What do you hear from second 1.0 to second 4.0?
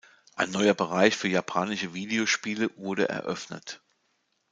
für japanische Videospiele wurde eröffnet.